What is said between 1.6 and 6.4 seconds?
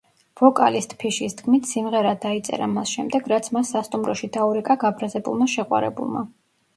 სიმღერა დაიწერა მას შემდეგ, რაც მას სასტუმროში დაურეკა გაბრაზებულმა შეყვარებულმა.